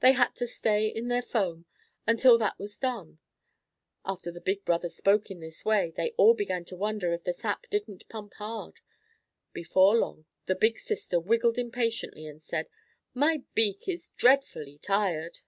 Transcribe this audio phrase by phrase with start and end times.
[0.00, 1.66] They had to stay in their foam
[2.06, 3.18] until that was done.
[4.02, 7.34] After the big brother spoke in this way, they all began to wonder if the
[7.34, 8.80] sap didn't pump hard.
[9.52, 12.70] Before long the big sister wiggled impatiently and said,
[13.12, 15.40] "My beak is dreadfully tired."